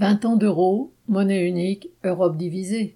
[0.00, 2.94] Vingt ans d'euro, monnaie unique, Europe divisée.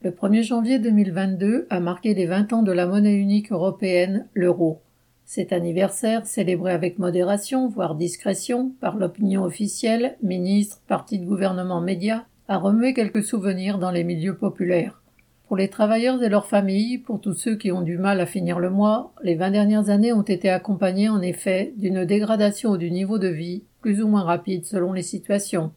[0.00, 4.80] Le 1er janvier 2022 a marqué les vingt ans de la monnaie unique européenne, l'euro.
[5.24, 12.24] Cet anniversaire, célébré avec modération, voire discrétion, par l'opinion officielle, ministres, partis de gouvernement, médias,
[12.48, 15.00] a remué quelques souvenirs dans les milieux populaires.
[15.46, 18.58] Pour les travailleurs et leurs familles, pour tous ceux qui ont du mal à finir
[18.58, 23.20] le mois, les vingt dernières années ont été accompagnées en effet d'une dégradation du niveau
[23.20, 25.70] de vie, plus ou moins rapide selon les situations.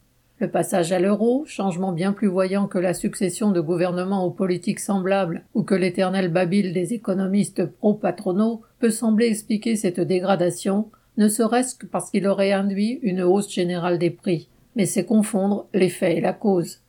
[0.46, 4.80] Le passage à l'euro, changement bien plus voyant que la succession de gouvernements aux politiques
[4.80, 11.73] semblables ou que l'éternel babil des économistes pro-patronaux, peut sembler expliquer cette dégradation, ne serait-ce
[11.73, 14.48] que parce qu'il aurait induit une hausse générale des prix.
[14.76, 16.81] Mais c'est confondre l'effet et la cause.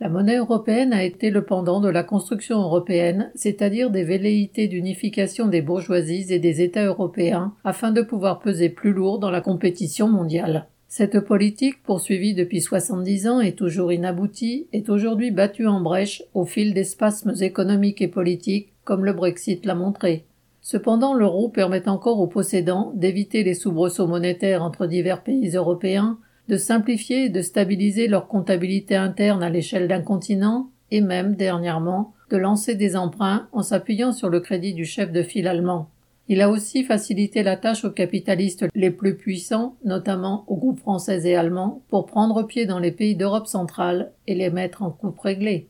[0.00, 5.46] La monnaie européenne a été le pendant de la construction européenne, c'est-à-dire des velléités d'unification
[5.46, 10.08] des bourgeoisies et des États européens afin de pouvoir peser plus lourd dans la compétition
[10.08, 10.68] mondiale.
[10.96, 16.44] Cette politique, poursuivie depuis 70 ans et toujours inaboutie, est aujourd'hui battue en brèche au
[16.44, 20.24] fil des spasmes économiques et politiques, comme le Brexit l'a montré.
[20.60, 26.56] Cependant, l'euro permet encore aux possédants d'éviter les soubresauts monétaires entre divers pays européens, de
[26.56, 32.36] simplifier et de stabiliser leur comptabilité interne à l'échelle d'un continent, et même, dernièrement, de
[32.36, 35.90] lancer des emprunts en s'appuyant sur le crédit du chef de file allemand.
[36.28, 41.20] Il a aussi facilité la tâche aux capitalistes les plus puissants, notamment aux groupes français
[41.24, 45.18] et allemands, pour prendre pied dans les pays d'Europe centrale et les mettre en coupe
[45.18, 45.68] réglée.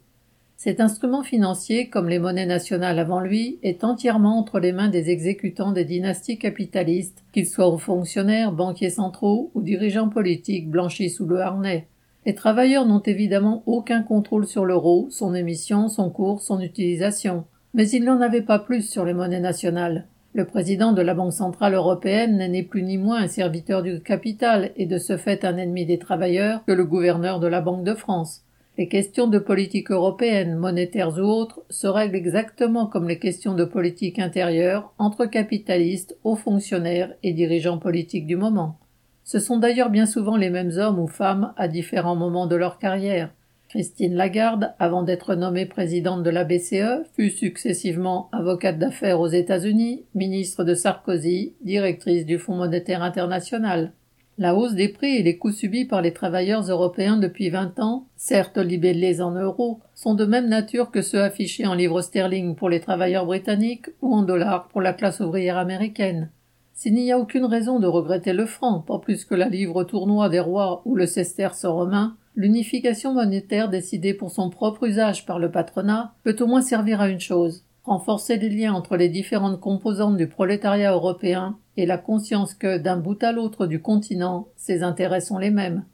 [0.57, 5.11] Cet instrument financier, comme les monnaies nationales avant lui, est entièrement entre les mains des
[5.11, 11.41] exécutants des dynasties capitalistes, qu'ils soient fonctionnaires, banquiers centraux ou dirigeants politiques blanchis sous le
[11.41, 11.89] harnais.
[12.27, 17.45] Les travailleurs n'ont évidemment aucun contrôle sur l'euro, son émission, son cours, son utilisation.
[17.75, 20.07] Mais ils n'en avaient pas plus sur les monnaies nationales.
[20.37, 24.73] Le président de la Banque centrale européenne n'est plus ni moins un serviteur du capital
[24.77, 27.95] et de ce fait un ennemi des travailleurs que le gouverneur de la Banque de
[27.95, 28.43] France.
[28.77, 33.65] Les questions de politique européenne, monétaires ou autres, se règlent exactement comme les questions de
[33.65, 38.81] politique intérieure entre capitalistes, hauts fonctionnaires et dirigeants politiques du moment.
[39.23, 42.79] Ce sont d'ailleurs bien souvent les mêmes hommes ou femmes à différents moments de leur
[42.79, 43.31] carrière.
[43.75, 50.05] Christine Lagarde, avant d'être nommée présidente de la BCE, fut successivement avocate d'affaires aux États-Unis,
[50.15, 53.91] ministre de Sarkozy, directrice du Fonds monétaire international.
[54.39, 58.07] La hausse des prix et les coûts subis par les travailleurs européens depuis vingt ans,
[58.15, 62.69] certes libellés en euros, sont de même nature que ceux affichés en livres sterling pour
[62.69, 66.31] les travailleurs britanniques ou en dollars pour la classe ouvrière américaine.
[66.75, 70.29] S'il n'y a aucune raison de regretter le franc, pas plus que la livre tournoi
[70.29, 75.51] des rois ou le sesterce romain, L'unification monétaire décidée pour son propre usage par le
[75.51, 80.17] patronat peut au moins servir à une chose renforcer les liens entre les différentes composantes
[80.17, 85.21] du prolétariat européen et la conscience que, d'un bout à l'autre du continent, ses intérêts
[85.21, 85.85] sont les mêmes.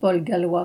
[0.00, 0.60] Paul Gallois.